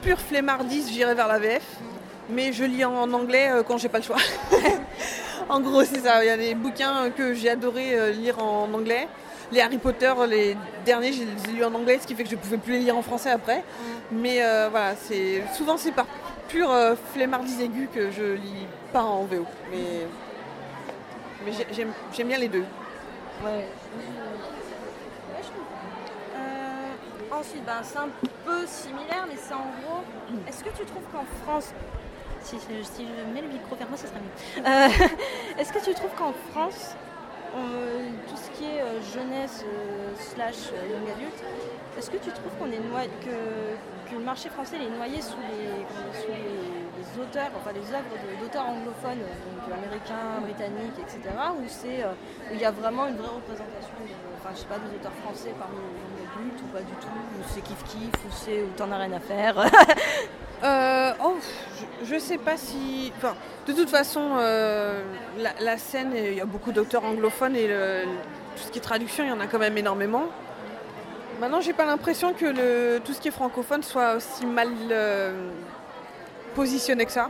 pure 0.01 0.19
flemmardise, 0.19 0.89
j'irai 0.91 1.13
vers 1.15 1.29
la 1.29 1.39
VF. 1.39 1.63
Mais 2.29 2.51
je 2.51 2.65
lis 2.65 2.83
en 2.83 3.09
anglais 3.13 3.49
euh, 3.49 3.63
quand 3.63 3.77
j'ai 3.77 3.87
pas 3.87 3.99
le 3.99 4.03
choix. 4.03 4.17
en 5.49 5.61
gros, 5.61 5.81
c'est 5.85 5.99
ça. 6.01 6.21
Il 6.21 6.27
y 6.27 6.29
a 6.29 6.35
des 6.35 6.55
bouquins 6.55 7.09
que 7.11 7.33
j'ai 7.33 7.49
adoré 7.51 7.97
euh, 7.97 8.11
lire 8.11 8.43
en 8.43 8.67
anglais. 8.73 9.07
Les 9.53 9.61
Harry 9.61 9.77
Potter, 9.77 10.11
les 10.27 10.57
derniers, 10.85 11.13
je 11.13 11.19
les 11.21 11.49
ai 11.49 11.53
lus 11.53 11.63
en 11.63 11.73
anglais, 11.73 11.97
ce 12.01 12.05
qui 12.05 12.15
fait 12.15 12.25
que 12.25 12.29
je 12.31 12.35
pouvais 12.35 12.57
plus 12.57 12.73
les 12.73 12.79
lire 12.79 12.97
en 12.97 13.01
français 13.01 13.29
après. 13.29 13.63
Mais 14.11 14.43
euh, 14.43 14.67
voilà, 14.69 14.95
c'est 15.01 15.43
souvent 15.55 15.77
c'est 15.77 15.93
par 15.93 16.07
pure 16.49 16.69
euh, 16.71 16.95
flemmardise 17.13 17.61
aiguë 17.61 17.87
que 17.95 18.11
je 18.11 18.33
lis 18.33 18.67
pas 18.91 19.03
en 19.03 19.23
VO. 19.23 19.45
Mais, 19.71 20.05
mais 21.45 21.53
j'ai- 21.53 21.67
j'aime 21.73 21.93
j'aime 22.11 22.27
bien 22.27 22.39
les 22.39 22.49
deux. 22.49 22.65
Ouais. 23.41 23.67
Euh, 27.35 27.39
ensuite, 27.39 27.65
ben, 27.65 27.81
c'est 27.83 27.97
un 27.97 28.09
peu 28.45 28.65
similaire, 28.65 29.25
mais 29.27 29.35
c'est 29.37 29.53
en 29.53 29.67
gros. 29.81 30.01
Est-ce 30.47 30.63
que 30.63 30.69
tu 30.69 30.85
trouves 30.85 31.03
qu'en 31.11 31.25
France. 31.43 31.73
Si, 32.41 32.57
si 32.59 33.07
je- 33.07 33.33
mets 33.33 33.41
le 33.41 33.47
micro 33.47 33.75
vers 33.75 33.87
moi, 33.89 33.97
ce 33.97 34.05
serait 34.07 34.19
mieux. 34.21 34.63
Euh, 34.65 35.57
Est-ce 35.59 35.73
que 35.73 35.83
tu 35.83 35.93
trouves 35.95 36.13
qu'en 36.15 36.33
France, 36.51 36.95
on- 37.55 38.29
tout 38.29 38.37
ce 38.37 38.49
qui 38.51 38.65
est 38.65 38.81
euh, 38.81 39.01
jeunesse 39.13 39.65
euh, 39.65 40.13
slash 40.17 40.69
euh, 40.73 40.87
young 40.93 41.09
adulte, 41.09 41.43
est-ce 41.97 42.11
que 42.11 42.17
tu 42.17 42.29
trouves 42.29 42.51
qu'on 42.59 42.71
est 42.71 42.79
noyé, 42.91 43.09
que, 43.23 44.09
que 44.11 44.15
le 44.15 44.23
marché 44.23 44.49
français 44.49 44.75
est 44.77 44.89
noyé 44.95 45.21
sous 45.21 45.37
les, 45.49 46.19
sous 46.21 46.27
les, 46.29 47.21
auteurs, 47.21 47.49
enfin 47.57 47.71
les 47.73 47.87
œuvres 47.95 48.11
d'auteurs 48.41 48.67
anglophones, 48.67 49.23
euh, 49.23 49.65
donc 49.65 49.73
américains, 49.73 50.41
britanniques, 50.43 50.99
etc. 51.01 51.33
Ou 51.57 51.63
c'est 51.67 52.03
euh, 52.03 52.11
il 52.51 52.59
y 52.59 52.65
a 52.65 52.71
vraiment 52.71 53.07
une 53.07 53.15
vraie 53.15 53.33
représentation, 53.33 53.95
de, 54.03 54.11
enfin 54.37 54.49
je 54.53 54.59
sais 54.59 54.67
pas, 54.67 54.77
des 54.77 54.91
auteurs 54.93 55.15
français 55.23 55.55
parmi 55.57 55.79
les 55.79 56.14
ou 56.39 56.67
pas 56.67 56.79
du 56.79 56.93
tout, 56.93 57.07
ou 57.07 57.43
c'est 57.53 57.61
kiff 57.61 57.83
kiff, 57.85 58.13
ou 58.25 58.31
c'est 58.31 58.63
où 58.63 58.69
t'en 58.75 58.91
as 58.91 58.97
rien 58.97 59.13
à 59.13 59.19
faire. 59.19 59.55
Euh, 60.63 61.11
oh, 61.23 61.35
je, 62.05 62.17
sais 62.17 62.37
pas 62.37 62.55
si. 62.57 63.11
Enfin, 63.17 63.35
de 63.67 63.73
toute 63.73 63.89
façon, 63.89 64.37
euh, 64.39 65.03
la, 65.59 65.77
scène, 65.77 66.13
il 66.15 66.33
y 66.33 66.41
a 66.41 66.45
beaucoup 66.45 66.71
d'auteurs 66.71 67.03
anglophones 67.03 67.55
et 67.57 67.67
tout 68.55 68.63
ce 68.63 68.71
qui 68.71 68.79
est 68.79 68.81
traduction, 68.81 69.25
il 69.25 69.29
y 69.29 69.33
en 69.33 69.41
a 69.41 69.47
quand 69.47 69.59
même 69.59 69.77
énormément. 69.77 70.23
Maintenant, 71.41 71.59
j'ai 71.59 71.73
pas 71.73 71.85
l'impression 71.85 72.33
que 72.33 72.45
le, 72.45 72.99
tout 73.03 73.13
ce 73.13 73.19
qui 73.19 73.27
est 73.27 73.31
francophone 73.31 73.83
soit 73.83 74.15
aussi 74.15 74.45
mal 74.45 74.69
euh, 74.89 75.49
positionné 76.55 77.05
que 77.05 77.11
ça. 77.11 77.29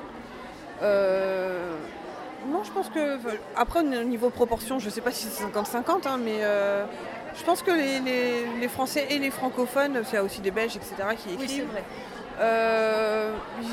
Non, 2.48 2.64
je 2.64 2.72
pense 2.72 2.90
que. 2.90 3.18
Après, 3.58 3.80
au 3.80 4.04
niveau 4.04 4.30
proportion, 4.30 4.78
je 4.78 4.90
sais 4.90 5.02
pas 5.02 5.12
si 5.12 5.26
c'est 5.26 5.44
50-50, 5.44 6.08
hein, 6.08 6.20
mais 6.24 6.42
je 7.38 7.44
pense 7.44 7.62
que 7.62 7.72
les, 7.72 8.00
les- 8.00 8.46
les 8.60 8.68
Français 8.68 9.08
et 9.10 9.20
les 9.20 9.32
francophones, 9.32 10.02
il 10.10 10.14
y 10.14 10.18
a 10.18 10.24
aussi 10.24 10.42
des 10.42 10.52
Belges, 10.52 10.76
etc., 10.76 10.96
qui 11.18 11.30
oui, 11.30 11.36
c'est 11.40 11.44
écrivent. 11.44 11.68
vrai. 11.72 11.84
euh, 12.40 13.32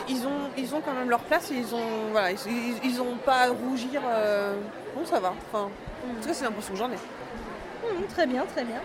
ils, 0.08 0.26
ont, 0.26 0.48
ils 0.56 0.74
ont 0.74 0.80
quand 0.80 0.92
même 0.92 1.10
leur 1.10 1.20
place 1.20 1.50
et 1.50 1.54
ils 1.54 1.74
ont, 1.74 2.10
voilà, 2.12 2.30
ils, 2.32 2.38
ils- 2.84 3.00
ont 3.00 3.16
pas 3.24 3.44
à 3.44 3.48
rougir. 3.48 4.00
euh, 4.08 4.54
bon, 4.94 5.04
ça 5.04 5.18
va. 5.20 5.34
Enfin, 5.52 5.64
en 5.66 6.20
tout 6.20 6.28
cas, 6.28 6.34
c'est 6.34 6.44
l'impression 6.44 6.72
que 6.72 6.78
j'en 6.78 6.90
ai. 6.90 6.94
Hum, 7.84 8.06
très 8.08 8.26
bien, 8.26 8.44
très 8.54 8.64
bien. 8.64 8.80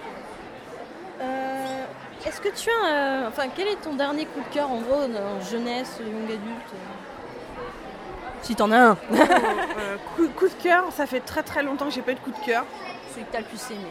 Euh, 1.21 1.83
Est-ce 2.25 2.41
que 2.41 2.49
tu 2.49 2.69
as. 2.69 2.87
euh, 2.91 3.27
enfin, 3.27 3.43
quel 3.55 3.67
est 3.67 3.81
ton 3.81 3.93
dernier 3.93 4.25
coup 4.25 4.39
de 4.39 4.53
cœur 4.53 4.69
en 4.71 4.81
gros, 4.81 5.01
en 5.03 5.41
jeunesse, 5.45 5.99
young 5.99 6.25
adulte? 6.25 6.73
Si 8.43 8.55
t'en 8.55 8.71
as 8.71 8.77
un 8.79 8.97
Euh, 9.11 9.97
coup, 10.15 10.27
coup 10.29 10.47
de 10.47 10.53
cœur, 10.63 10.85
ça 10.91 11.05
fait 11.05 11.19
très 11.19 11.43
très 11.43 11.63
longtemps 11.63 11.85
que 11.85 11.91
j'ai 11.91 12.01
pas 12.03 12.11
eu 12.11 12.15
de 12.15 12.19
coup 12.19 12.31
de 12.31 12.45
cœur. 12.45 12.65
Celui 13.11 13.25
que 13.25 13.31
t'as 13.31 13.39
le 13.39 13.45
plus 13.45 13.71
aimé. 13.71 13.87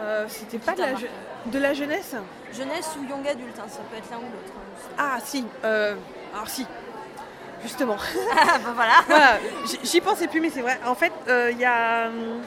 Euh, 0.00 0.24
C'était 0.28 0.58
pas 0.58 0.72
de 0.74 0.80
la, 0.80 0.94
je- 0.94 1.50
de 1.50 1.58
la 1.58 1.74
jeunesse 1.74 2.14
Jeunesse 2.52 2.90
ou 3.00 3.04
young 3.08 3.26
adulte, 3.26 3.58
hein, 3.58 3.64
ça 3.68 3.80
peut 3.90 3.96
être 3.98 4.10
l'un 4.10 4.18
ou 4.18 4.22
l'autre. 4.22 4.52
hein, 4.56 4.90
Ah 4.98 5.18
si, 5.24 5.44
euh, 5.64 5.94
alors 6.34 6.48
si, 6.48 6.66
justement. 7.62 7.96
Ah 8.32 8.58
bah 8.64 8.72
voilà 8.74 8.92
voilà, 9.08 9.38
j'y 9.82 10.00
pensais 10.00 10.28
plus, 10.28 10.40
mais 10.40 10.50
c'est 10.50 10.62
vrai. 10.62 10.78
En 10.86 10.94
fait, 10.94 11.12
euh, 11.28 11.50
il 11.52 11.58
y 11.58 11.64
a. 11.64 12.06
hum, 12.08 12.40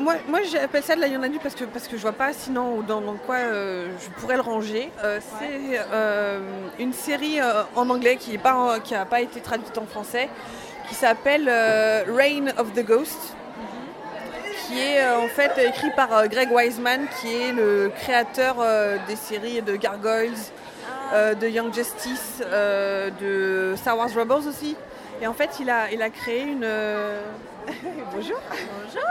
Moi, 0.00 0.14
moi 0.28 0.40
j'appelle 0.42 0.82
ça 0.82 0.94
de 0.94 1.00
la 1.00 1.06
young 1.08 1.24
adulte 1.24 1.42
parce 1.42 1.54
que, 1.54 1.64
parce 1.64 1.86
que 1.88 1.96
je 1.96 2.02
vois 2.02 2.12
pas 2.12 2.32
sinon 2.32 2.80
dans, 2.82 3.00
dans 3.00 3.14
quoi 3.16 3.36
euh, 3.36 3.88
je 4.00 4.08
pourrais 4.20 4.34
le 4.36 4.42
ranger. 4.42 4.90
C'est 5.38 5.80
une 6.78 6.92
série 6.92 7.38
en 7.74 7.88
anglais 7.88 8.16
qui 8.16 8.32
n'a 8.32 8.38
pas, 8.40 8.80
qui 8.80 8.94
a 8.94 9.04
pas 9.06 9.20
été 9.20 9.40
traduite 9.40 9.76
en 9.78 9.86
français 9.86 10.28
qui 10.88 10.94
s'appelle 10.94 11.48
Reign 12.14 12.52
of 12.58 12.72
the 12.72 12.84
Ghost 12.84 13.34
qui 14.68 14.78
est 14.78 15.00
euh, 15.02 15.18
en 15.18 15.28
fait 15.28 15.52
écrit 15.66 15.90
par 15.96 16.12
euh, 16.14 16.26
Greg 16.26 16.50
Wiseman 16.52 17.06
qui 17.20 17.34
est 17.34 17.52
le 17.52 17.90
créateur 18.00 18.56
euh, 18.60 18.96
des 19.08 19.16
séries 19.16 19.62
de 19.62 19.76
Gargoyles, 19.76 20.32
euh, 21.14 21.34
de 21.34 21.48
Young 21.48 21.72
Justice, 21.72 22.42
euh, 22.44 23.10
de 23.20 23.74
Star 23.76 23.96
Wars 23.96 24.10
Rebels 24.14 24.46
aussi. 24.48 24.76
Et 25.20 25.26
en 25.26 25.32
fait, 25.32 25.50
il 25.58 25.68
a, 25.70 25.90
il 25.90 26.00
a 26.02 26.10
créé 26.10 26.42
une. 26.42 26.62
euh, 26.64 27.20
Bonjour. 28.14 28.38
Bonjour 28.84 29.08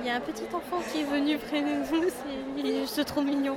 Il 0.00 0.06
y 0.06 0.10
a 0.10 0.16
un 0.16 0.20
petit 0.20 0.44
enfant 0.52 0.82
qui 0.92 1.00
est 1.00 1.04
venu 1.04 1.38
près 1.38 1.62
de 1.62 1.66
nous, 1.68 1.84
c'est 2.02 2.58
il 2.58 2.66
est 2.70 2.80
juste 2.80 3.04
trop 3.06 3.22
mignon. 3.22 3.56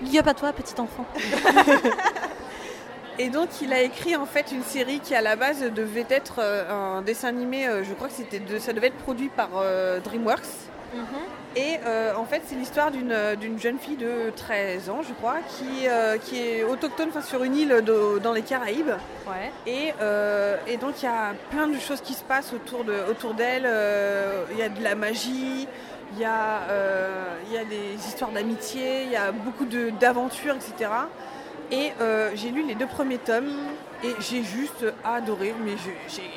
Big 0.00 0.18
up 0.18 0.28
à 0.28 0.34
toi, 0.34 0.52
petit 0.52 0.80
enfant. 0.80 1.04
Et 3.18 3.30
donc, 3.30 3.48
il 3.62 3.72
a 3.72 3.80
écrit 3.82 4.14
en 4.16 4.26
fait 4.26 4.52
une 4.52 4.62
série 4.62 5.00
qui 5.00 5.14
à 5.14 5.20
la 5.20 5.34
base 5.36 5.60
devait 5.74 6.06
être 6.08 6.36
euh, 6.38 6.70
un 6.98 7.02
dessin 7.02 7.28
animé. 7.28 7.66
euh, 7.66 7.82
je 7.82 7.92
crois 7.94 8.08
que 8.08 8.14
c'était 8.14 8.38
de- 8.38 8.58
ça 8.58 8.72
devait 8.72 8.88
être 8.88 8.96
produit 8.98 9.28
par 9.28 9.48
euh, 9.56 9.98
DreamWorks. 10.00 10.42
Et 11.56 11.78
euh, 11.84 12.14
en 12.14 12.24
fait, 12.24 12.42
c'est 12.46 12.54
l'histoire 12.54 12.90
d'une 12.90 13.58
jeune 13.58 13.78
fille 13.78 13.96
de 13.96 14.30
13 14.36 14.88
ans, 14.90 15.00
je 15.06 15.12
crois, 15.14 15.36
qui, 15.48 15.88
euh, 15.88 16.16
qui 16.16 16.40
est 16.40 16.62
autochtone 16.62 17.08
enfin, 17.10 17.20
sur 17.20 17.42
une 17.42 17.56
île 17.56 17.82
de- 17.84 18.18
dans 18.20 18.32
les 18.32 18.42
Caraïbes. 18.42 18.92
Ouais. 19.26 19.50
Et, 19.66 19.92
euh, 20.00 20.56
et 20.66 20.76
donc 20.76 21.02
il 21.02 21.06
y 21.06 21.08
a 21.08 21.34
plein 21.50 21.66
de 21.66 21.78
choses 21.78 22.00
qui 22.00 22.14
se 22.14 22.22
passent 22.22 22.52
autour 22.54 22.84
de 22.84 22.94
autour 23.10 23.34
d'elle. 23.34 23.68
Il 24.52 24.58
y 24.58 24.62
a 24.62 24.68
de 24.68 24.82
la 24.82 24.94
magie, 24.94 25.66
il 26.14 26.18
y, 26.20 26.24
a, 26.24 26.60
il 27.48 27.52
y 27.54 27.58
a 27.58 27.64
des 27.64 27.94
histoires 28.06 28.30
d'amitié, 28.30 29.02
il 29.04 29.10
y 29.10 29.16
a 29.16 29.32
beaucoup 29.32 29.66
d'aventures, 30.00 30.54
etc. 30.54 30.90
Et 31.70 31.92
euh, 32.00 32.30
j'ai 32.34 32.50
lu 32.50 32.62
les 32.62 32.74
deux 32.74 32.86
premiers 32.86 33.18
tomes 33.18 33.50
et 34.02 34.14
j'ai 34.20 34.42
juste 34.42 34.84
adoré. 35.04 35.54
Mais 35.64 35.72
j'ai 36.08 36.30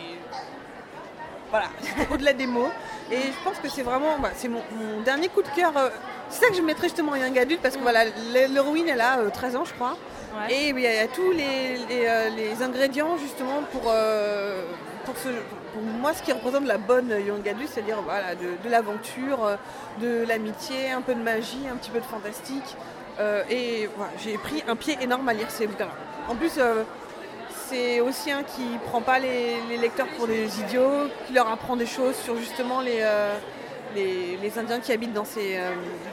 voilà, 1.49 1.65
c'était 1.81 2.07
au-delà 2.13 2.33
des 2.33 2.47
mots. 2.47 2.69
Et 3.11 3.17
je 3.17 3.43
pense 3.43 3.57
que 3.59 3.67
c'est 3.69 3.81
vraiment, 3.83 4.17
bah, 4.19 4.29
c'est 4.35 4.47
mon, 4.47 4.61
mon 4.73 5.01
dernier 5.01 5.27
coup 5.27 5.41
de 5.41 5.49
cœur. 5.49 5.75
euh, 5.77 5.89
C'est 6.29 6.45
ça 6.45 6.49
que 6.49 6.55
je 6.55 6.61
mettrais 6.61 6.87
justement 6.87 7.11
en 7.11 7.15
young 7.15 7.57
parce 7.61 7.75
que 7.75 7.81
voilà, 7.81 8.05
l'héroïne 8.33 8.87
elle 8.87 9.01
a 9.01 9.19
euh, 9.19 9.29
13 9.29 9.55
ans 9.57 9.65
je 9.65 9.73
crois. 9.73 9.97
Ouais. 10.33 10.53
Et 10.53 10.69
il 10.69 10.79
y 10.79 10.87
a 10.87 11.07
tous 11.07 11.31
les, 11.31 11.75
les, 11.89 12.05
euh, 12.07 12.29
les 12.29 12.63
ingrédients 12.63 13.17
justement 13.17 13.63
pour, 13.73 13.81
euh, 13.87 14.63
pour, 15.03 15.17
ce, 15.17 15.27
pour 15.73 15.81
moi 15.81 16.13
ce 16.13 16.23
qui 16.23 16.31
représente 16.31 16.65
la 16.65 16.77
bonne 16.77 17.09
young 17.09 17.43
c'est-à-dire 17.67 18.01
voilà, 18.01 18.33
de, 18.35 18.63
de 18.63 18.69
l'aventure, 18.69 19.43
euh, 19.43 19.55
de 19.99 20.25
l'amitié, 20.25 20.91
un 20.91 21.01
peu 21.01 21.13
de 21.15 21.21
magie, 21.21 21.67
un 21.69 21.75
petit 21.75 21.89
peu 21.91 21.99
de 21.99 22.05
fantastique. 22.05 22.77
Euh, 23.21 23.43
et 23.49 23.87
voilà, 23.95 24.11
j'ai 24.23 24.37
pris 24.37 24.63
un 24.67 24.75
pied 24.75 24.97
énorme 24.99 25.29
à 25.29 25.33
lire 25.33 25.49
ces 25.49 25.67
bouquins-là. 25.67 25.91
En 26.27 26.35
plus, 26.35 26.53
euh, 26.57 26.83
c'est 27.67 27.99
aussi 28.01 28.31
un 28.31 28.43
qui 28.43 28.63
prend 28.87 29.01
pas 29.01 29.19
les, 29.19 29.57
les 29.69 29.77
lecteurs 29.77 30.07
pour 30.17 30.27
des 30.27 30.59
idiots, 30.59 31.07
qui 31.27 31.33
leur 31.33 31.47
apprend 31.51 31.75
des 31.75 31.85
choses 31.85 32.15
sur 32.15 32.35
justement 32.37 32.81
les, 32.81 32.99
euh, 33.01 33.35
les, 33.95 34.37
les 34.41 34.59
Indiens 34.59 34.79
qui 34.79 34.91
habitent 34.91 35.13
dans, 35.13 35.25
ces, 35.25 35.59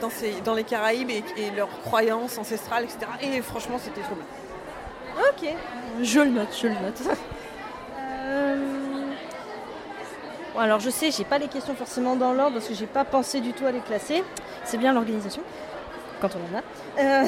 dans, 0.01 0.09
ces, 0.09 0.41
dans 0.41 0.53
les 0.53 0.63
Caraïbes 0.63 1.09
et, 1.09 1.23
et 1.37 1.51
leurs 1.51 1.81
croyances 1.81 2.37
ancestrales, 2.37 2.83
etc. 2.83 2.99
Et 3.21 3.41
franchement, 3.41 3.79
c'était 3.83 4.01
trop 4.01 4.15
bien. 4.15 4.25
Ok, 5.31 5.55
je 6.03 6.19
le 6.19 6.29
note, 6.29 6.55
je 6.61 6.67
le 6.67 6.73
note. 6.73 7.01
Bon, 10.53 10.61
alors 10.61 10.79
je 10.79 10.89
sais, 10.89 11.11
j'ai 11.11 11.25
pas 11.25 11.37
les 11.37 11.47
questions 11.47 11.75
forcément 11.75 12.15
dans 12.15 12.33
l'ordre 12.33 12.55
parce 12.55 12.67
que 12.67 12.73
j'ai 12.73 12.87
pas 12.87 13.05
pensé 13.05 13.39
du 13.39 13.53
tout 13.53 13.65
à 13.65 13.71
les 13.71 13.81
classer. 13.81 14.23
C'est 14.63 14.77
bien 14.77 14.93
l'organisation, 14.93 15.41
quand 16.21 16.29
on 16.35 16.55
en 16.55 16.59
a. 16.59 17.23
Euh, 17.23 17.27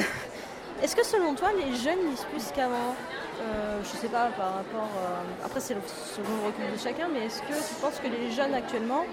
Est-ce 0.82 0.96
que 0.96 1.04
selon 1.04 1.34
toi, 1.34 1.48
les 1.56 1.76
jeunes 1.76 2.10
lisent 2.10 2.26
plus 2.30 2.50
qu'avant? 2.54 2.94
Euh, 3.40 3.80
Je 3.82 3.96
sais 3.96 4.08
pas, 4.08 4.28
par 4.36 4.54
rapport. 4.56 4.88
euh, 4.98 5.44
après, 5.46 5.60
c'est 5.60 5.74
selon 5.74 6.28
le 6.42 6.46
recul 6.46 6.72
de 6.72 6.78
chacun, 6.78 7.08
mais 7.12 7.26
est-ce 7.26 7.40
que 7.42 7.54
tu 7.54 7.74
penses 7.80 7.98
que 8.02 8.08
les 8.08 8.30
jeunes 8.30 8.54
actuellement, 8.54 9.04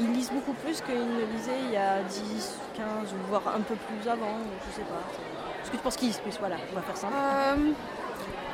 ils, 0.00 0.12
lisent 0.12 0.30
beaucoup 0.32 0.54
plus 0.54 0.80
qu'ils 0.80 0.94
ne 0.96 1.24
lisaient 1.36 1.60
il 1.66 1.72
y 1.72 1.76
a 1.76 2.02
10, 2.02 2.56
15 2.76 2.84
ou 3.12 3.28
voire 3.28 3.42
un 3.56 3.60
peu 3.60 3.74
plus 3.76 4.08
avant 4.10 4.36
Je 4.68 4.76
sais 4.76 4.82
pas. 4.82 5.02
Est-ce 5.62 5.70
que 5.70 5.76
tu 5.76 5.82
penses 5.82 5.96
qu'ils 5.96 6.08
lisent 6.08 6.18
plus? 6.18 6.36
Voilà, 6.40 6.56
on 6.72 6.74
va 6.74 6.82
faire 6.82 6.96
simple. 6.96 7.14
Euh, 7.14 7.70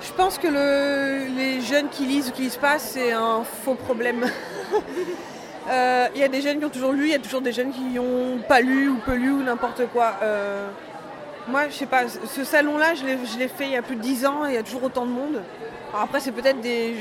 je 0.03 0.13
pense 0.13 0.39
que 0.39 0.47
le- 0.49 1.35
les 1.35 1.61
jeunes 1.63 1.89
qui 1.89 2.05
lisent 2.05 2.29
ou 2.29 2.33
qui 2.33 2.43
lisent 2.43 2.57
pas, 2.59 2.79
c'est 2.79 3.13
un 3.13 3.43
faux 3.43 3.75
problème. 3.75 4.27
Euh, 5.71 6.09
Il 6.15 6.21
y 6.21 6.25
a 6.25 6.29
des 6.29 6.41
jeunes 6.41 6.59
qui 6.59 6.65
ont 6.65 6.71
toujours 6.71 6.93
lu, 6.93 7.05
il 7.05 7.11
y 7.11 7.15
a 7.15 7.19
toujours 7.19 7.41
des 7.41 7.53
jeunes 7.53 7.73
qui 7.73 7.81
n'ont 7.83 8.39
pas 8.49 8.61
lu 8.61 8.89
ou 8.89 8.97
peu 9.05 9.15
lu 9.15 9.31
ou 9.31 9.43
n'importe 9.43 9.83
quoi. 9.93 10.15
Euh, 10.23 10.69
moi, 11.47 11.69
je 11.69 11.75
sais 11.75 11.87
pas, 11.87 12.09
ce 12.09 12.45
salon-là, 12.45 12.95
je 12.95 13.05
l'ai- 13.39 13.49
fait 13.49 13.65
il 13.65 13.73
y 13.73 13.77
a 13.77 13.83
plus 13.83 13.97
de 13.97 14.01
10 14.01 14.27
ans 14.27 14.47
et 14.47 14.51
il 14.51 14.55
y 14.55 14.59
a 14.59 14.63
toujours 14.63 14.85
autant 14.85 15.05
de 15.07 15.11
monde. 15.11 15.43
Alors 15.91 16.03
après, 16.03 16.21
c'est 16.21 16.33
peut-être 16.33 16.61
des, 16.61 16.95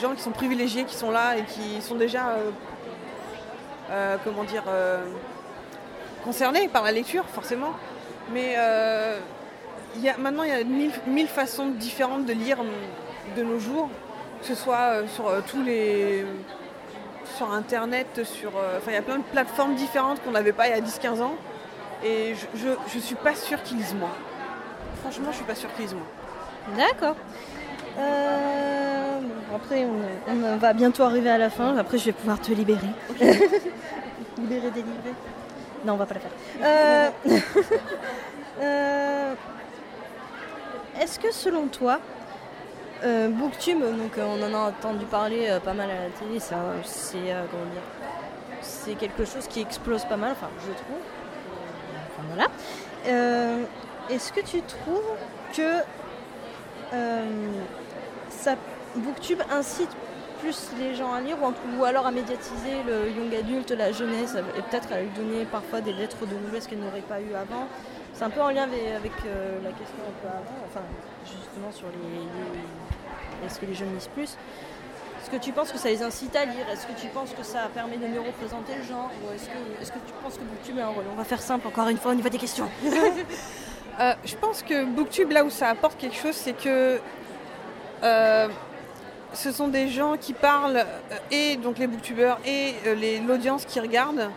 gens 0.00 0.14
qui 0.14 0.22
sont 0.22 0.30
privilégiés 0.30 0.84
qui 0.84 0.94
sont 0.94 1.10
là 1.10 1.36
et 1.36 1.42
qui 1.42 1.80
sont 1.82 1.96
déjà, 1.96 2.36
euh, 3.90 4.16
comment 4.24 4.44
dire, 4.44 4.64
concernés 6.24 6.68
par 6.68 6.84
la 6.84 6.92
lecture, 6.92 7.24
forcément. 7.32 7.72
Mais 8.32 8.56
maintenant, 10.18 10.44
il 10.44 10.50
y 10.50 10.52
a 10.52 10.62
mille, 10.64 10.92
mille 11.06 11.28
façons 11.28 11.66
différentes 11.66 12.26
de 12.26 12.32
lire 12.32 12.58
de 13.36 13.42
nos 13.42 13.58
jours, 13.58 13.90
que 14.40 14.46
ce 14.46 14.54
soit 14.54 15.02
sur 15.14 15.24
tous 15.46 15.62
les. 15.62 16.24
Sur 17.36 17.50
Internet, 17.52 18.24
sur. 18.24 18.50
euh, 18.56 18.78
Enfin, 18.78 18.90
il 18.92 18.94
y 18.94 18.98
a 18.98 19.02
plein 19.02 19.18
de 19.18 19.22
plateformes 19.24 19.74
différentes 19.74 20.22
qu'on 20.22 20.30
n'avait 20.32 20.52
pas 20.52 20.68
il 20.68 20.70
y 20.70 20.78
a 20.78 20.80
10-15 20.80 21.20
ans. 21.22 21.34
Et 22.04 22.34
je, 22.34 22.46
je, 22.58 22.68
je 22.92 22.98
suis 22.98 23.14
pas 23.16 23.34
sûre 23.34 23.62
qu'ils 23.62 23.78
lisent 23.78 23.94
moins. 23.94 24.14
Franchement, 25.02 25.28
je 25.30 25.36
suis 25.36 25.44
pas 25.44 25.54
sûre 25.54 25.68
qu'ils 25.74 25.84
lisent 25.86 25.94
moins. 25.94 26.76
D'accord. 26.76 27.16
Euh, 27.98 29.20
bon, 29.20 29.56
après, 29.56 29.84
on, 29.84 30.32
on 30.52 30.56
va 30.56 30.72
bientôt 30.72 31.02
arriver 31.02 31.30
à 31.30 31.38
la 31.38 31.50
fin. 31.50 31.76
Après, 31.76 31.98
je 31.98 32.04
vais 32.06 32.12
pouvoir 32.12 32.40
te 32.40 32.52
libérer. 32.52 32.86
libérer, 34.38 34.70
délivrer. 34.70 35.14
Non, 35.84 35.94
on 35.94 35.96
va 35.96 36.06
pas 36.06 36.14
la 36.14 36.20
faire. 36.20 36.30
Euh, 36.62 37.10
euh, 38.60 39.34
Est-ce 41.00 41.18
que 41.18 41.32
selon 41.32 41.66
toi, 41.66 41.98
euh, 43.04 43.28
Booktube, 43.28 43.80
donc 43.80 44.18
euh, 44.18 44.24
on 44.26 44.42
en 44.42 44.54
a 44.54 44.68
entendu 44.70 45.04
parler 45.04 45.46
euh, 45.48 45.60
pas 45.60 45.72
mal 45.72 45.88
à 45.90 45.94
la 45.94 46.10
télé, 46.10 46.40
c'est 46.40 46.54
comment 46.54 47.70
dire, 47.72 47.82
c'est 48.60 48.94
quelque 48.94 49.24
chose 49.24 49.46
qui 49.48 49.60
explose 49.60 50.04
pas 50.04 50.16
mal, 50.16 50.32
enfin 50.32 50.48
je 50.66 50.72
trouve. 50.72 50.98
Voilà. 52.34 52.48
Est-ce 54.10 54.32
que 54.32 54.40
tu 54.40 54.60
trouves 54.62 55.16
que 55.54 55.80
ça, 58.30 58.56
Booktube 58.96 59.42
incite 59.50 59.90
plus 60.40 60.70
les 60.78 60.94
gens 60.94 61.12
à 61.12 61.20
lire 61.20 61.36
ou, 61.42 61.52
ou 61.78 61.84
alors 61.84 62.06
à 62.06 62.10
médiatiser 62.10 62.82
le 62.86 63.10
young 63.10 63.34
adulte, 63.34 63.70
la 63.70 63.92
jeunesse 63.92 64.36
et 64.56 64.62
peut-être 64.62 64.92
à 64.92 65.00
lui 65.00 65.10
donner 65.10 65.44
parfois 65.44 65.80
des 65.80 65.92
lettres 65.92 66.26
de 66.26 66.34
noblesse 66.34 66.66
qu'elle 66.66 66.80
n'aurait 66.80 67.00
pas 67.00 67.20
eu 67.20 67.34
avant? 67.34 67.68
C'est 68.18 68.24
un 68.24 68.30
peu 68.30 68.40
en 68.40 68.50
lien 68.50 68.64
avec, 68.64 68.80
avec, 68.96 69.12
euh, 69.26 69.60
la 69.62 69.70
question 69.70 69.98
un 70.02 70.20
peu 70.20 70.26
avant, 70.26 70.66
enfin 70.66 70.80
justement 71.24 71.70
sur 71.70 71.86
les, 71.86 73.46
est-ce 73.46 73.60
que 73.60 73.66
les 73.66 73.74
jeunes 73.74 73.94
lisent 73.94 74.08
plus? 74.08 74.36
Est-ce 75.22 75.30
que 75.30 75.36
tu 75.36 75.52
penses 75.52 75.70
que 75.70 75.78
ça 75.78 75.88
les 75.88 76.02
incite 76.02 76.34
à 76.34 76.44
lire? 76.44 76.68
Est-ce 76.68 76.84
que 76.84 77.00
tu 77.00 77.06
penses 77.06 77.30
que 77.32 77.44
ça 77.44 77.68
permet 77.72 77.96
de 77.96 78.08
mieux 78.08 78.20
représenter 78.20 78.74
le 78.74 78.82
genre? 78.82 79.08
Ou 79.22 79.32
est-ce 79.34 79.92
que, 79.92 79.98
tu 80.04 80.12
penses 80.20 80.34
que 80.34 80.42
Booktube 80.42 80.80
a 80.80 80.86
un 80.86 80.88
rôle? 80.88 81.04
On 81.12 81.16
va 81.16 81.22
faire 81.22 81.40
simple 81.40 81.68
encore 81.68 81.88
une 81.90 81.96
fois 81.96 82.10
au 82.10 82.14
niveau 82.14 82.28
des 82.28 82.38
questions. 82.38 82.68
Euh, 84.00 84.14
je 84.24 84.36
pense 84.36 84.62
que 84.62 84.84
Booktube, 84.84 85.32
là 85.32 85.44
où 85.44 85.50
ça 85.50 85.70
apporte 85.70 85.98
quelque 85.98 86.14
chose, 86.14 86.36
c'est 86.36 86.52
que 86.52 87.00
euh, 88.04 88.48
ce 89.34 89.52
sont 89.52 89.68
des 89.68 89.88
gens 89.88 90.16
qui 90.16 90.32
parlent, 90.32 90.76
euh, 90.76 91.16
et 91.30 91.56
donc 91.56 91.78
les 91.78 91.86
booktubeurs, 91.86 92.38
et 92.46 92.74
euh, 92.86 93.20
l'audience 93.26 93.64
qui 93.64 93.80
regarde. 93.80 94.30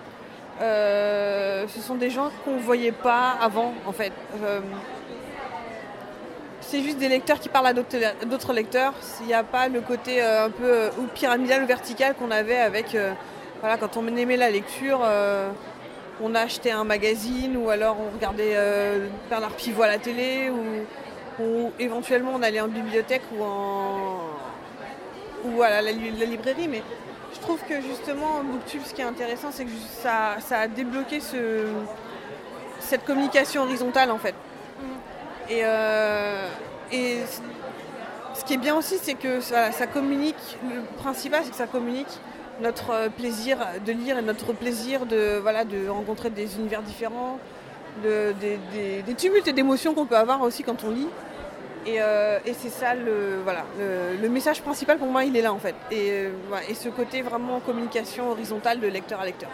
Euh, 0.61 1.65
ce 1.67 1.81
sont 1.81 1.95
des 1.95 2.09
gens 2.09 2.29
qu'on 2.45 2.55
ne 2.55 2.61
voyait 2.61 2.91
pas 2.91 3.35
avant, 3.41 3.73
en 3.85 3.91
fait. 3.91 4.11
Euh, 4.43 4.59
c'est 6.61 6.83
juste 6.83 6.99
des 6.99 7.09
lecteurs 7.09 7.39
qui 7.39 7.49
parlent 7.49 7.67
à 7.67 7.73
d'autres 7.73 8.53
lecteurs. 8.53 8.93
Il 9.21 9.27
n'y 9.27 9.33
a 9.33 9.43
pas 9.43 9.67
le 9.67 9.81
côté 9.81 10.21
euh, 10.21 10.45
un 10.45 10.49
peu 10.49 10.89
pyramidal 11.15 11.63
ou 11.63 11.65
vertical 11.65 12.15
qu'on 12.15 12.31
avait 12.31 12.57
avec 12.57 12.95
voilà, 13.59 13.77
quand 13.77 13.97
on 13.97 14.07
aimait 14.15 14.37
la 14.37 14.49
lecture, 14.49 15.01
on 16.23 16.33
achetait 16.35 16.71
un 16.71 16.83
magazine 16.83 17.57
ou 17.57 17.69
alors 17.69 17.97
on 17.99 18.15
regardait 18.15 18.55
Bernard 19.29 19.51
Pivot 19.51 19.83
à 19.83 19.87
la 19.87 19.99
télé 19.99 20.49
ou, 21.39 21.71
éventuellement 21.79 22.31
on 22.35 22.41
allait 22.41 22.61
en 22.61 22.67
bibliothèque 22.67 23.23
ou 23.35 23.43
en 23.43 24.19
ou 25.45 25.61
à 25.61 25.69
la, 25.69 25.81
la 25.81 25.91
librairie. 25.91 26.67
Mais 26.67 26.81
je 27.33 27.39
trouve 27.39 27.59
que 27.67 27.81
justement 27.81 28.43
Booktube, 28.43 28.81
ce 28.85 28.93
qui 28.93 29.01
est 29.01 29.05
intéressant, 29.05 29.49
c'est 29.51 29.65
que 29.65 29.71
ça, 30.01 30.37
ça 30.39 30.59
a 30.59 30.67
débloqué 30.67 31.19
ce, 31.19 31.65
cette 32.79 33.05
communication 33.05 33.63
horizontale 33.63 34.11
en 34.11 34.17
fait. 34.17 34.35
Et, 35.49 35.61
euh, 35.63 36.47
et 36.91 37.17
c- 37.25 37.41
ce 38.33 38.43
qui 38.45 38.53
est 38.53 38.57
bien 38.57 38.75
aussi, 38.75 38.97
c'est 39.01 39.15
que 39.15 39.39
ça 39.41 39.87
communique. 39.93 40.57
Le 40.63 40.81
principal, 41.01 41.41
c'est 41.43 41.51
que 41.51 41.55
ça 41.57 41.67
communique 41.67 42.19
notre 42.61 42.91
euh, 42.91 43.09
plaisir 43.09 43.57
de 43.85 43.91
lire 43.91 44.17
et 44.17 44.21
notre 44.21 44.53
plaisir 44.53 45.05
de, 45.05 45.39
voilà, 45.41 45.65
de 45.65 45.87
rencontrer 45.87 46.29
des 46.29 46.55
univers 46.57 46.81
différents, 46.83 47.39
de- 48.03 48.33
des, 48.39 48.59
des- 48.71 49.01
des 49.01 49.13
tumultes 49.15 49.47
et 49.47 49.53
d'émotions 49.53 49.93
qu'on 49.93 50.05
peut 50.05 50.17
avoir 50.17 50.41
aussi 50.41 50.63
quand 50.63 50.83
on 50.83 50.91
lit. 50.91 51.07
Et, 51.85 51.99
euh, 51.99 52.37
et 52.45 52.53
c'est 52.53 52.69
ça 52.69 52.93
le, 52.93 53.41
voilà, 53.43 53.63
le, 53.79 54.15
le 54.21 54.29
message 54.29 54.61
principal 54.61 54.97
pour 54.97 55.07
moi, 55.07 55.23
il 55.23 55.35
est 55.35 55.41
là 55.41 55.51
en 55.51 55.57
fait. 55.57 55.75
Et, 55.91 56.11
euh, 56.11 56.29
et 56.69 56.75
ce 56.75 56.89
côté 56.89 57.21
vraiment 57.23 57.59
communication 57.59 58.29
horizontale 58.31 58.79
de 58.79 58.87
lecteur 58.87 59.19
à 59.19 59.25
lecteur. 59.25 59.49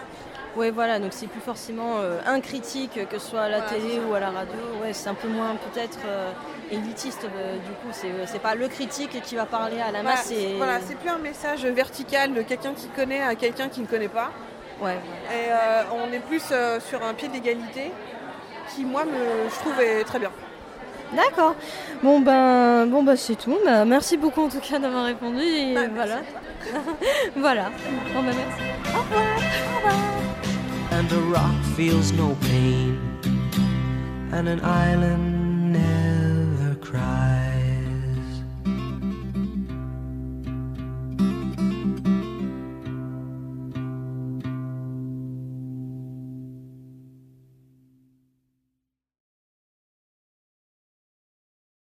Ouais, 0.57 0.71
voilà, 0.71 0.97
donc 0.99 1.13
c'est 1.13 1.27
plus 1.27 1.39
forcément 1.39 1.99
euh, 1.99 2.19
un 2.25 2.39
critique, 2.41 2.99
que 3.09 3.19
ce 3.19 3.29
soit 3.29 3.41
à 3.41 3.49
la 3.49 3.59
Voilà, 3.59 3.71
télé 3.73 3.99
ou 4.09 4.13
à 4.15 4.19
la 4.19 4.31
radio. 4.31 4.55
Ouais, 4.81 4.91
c'est 4.91 5.07
un 5.07 5.13
peu 5.13 5.27
moins 5.27 5.55
peut-être 5.55 5.99
euh, 6.05 6.31
élitiste 6.71 7.25
euh, 7.25 7.53
du 7.57 7.71
coup. 7.73 7.89
C'est, 7.91 8.09
c'est 8.25 8.41
pas 8.41 8.55
le 8.55 8.67
critique 8.67 9.21
qui 9.21 9.35
va 9.35 9.45
parler 9.45 9.79
à 9.79 9.91
la 9.91 10.01
Voilà, 10.01 10.17
masse. 10.17 10.25
c'est... 10.25 10.53
voilà, 10.57 10.79
c'est 10.85 10.95
plus 10.95 11.09
un 11.09 11.19
message 11.19 11.63
vertical 11.65 12.33
de 12.33 12.41
quelqu'un 12.41 12.73
qui 12.73 12.87
connaît 12.87 13.21
à 13.21 13.35
quelqu'un 13.35 13.69
qui 13.69 13.81
ne 13.81 13.85
connaît 13.85 14.07
pas. 14.07 14.31
Ouais, 14.81 14.97
Et 15.31 15.49
on 15.93 16.11
est 16.11 16.19
plus 16.19 16.41
sur 16.89 17.03
un 17.03 17.13
pied 17.13 17.27
d'égalité 17.29 17.91
qui, 18.73 18.83
moi, 18.83 19.05
me, 19.05 19.49
je 19.49 19.55
trouve 19.59 19.79
est 19.81 20.03
très 20.03 20.19
bien. 20.19 20.31
D'accord. 21.15 21.55
Bon 22.03 22.19
ben, 22.19 22.85
bon 22.87 23.03
ben 23.03 23.15
c'est 23.15 23.35
tout. 23.35 23.57
Bah, 23.65 23.85
merci 23.85 24.17
beaucoup 24.17 24.41
en 24.43 24.49
tout 24.49 24.59
cas 24.59 24.77
d'avoir 24.79 25.05
répondu. 25.05 25.41
Et 25.41 25.73
Bah, 25.73 25.81
voilà. 25.93 26.17
voilà. 27.35 27.71
Bon 28.13 28.21
ben 28.23 28.33
merci. 28.35 28.63
and 30.91 31.11
a 31.11 31.21
rock 31.31 31.63
feels 31.75 32.11
no 32.13 32.35
pain, 32.41 32.97
and 34.33 34.47
an 34.47 34.59
island 34.61 35.71
never 35.73 36.75
cries. 36.81 37.26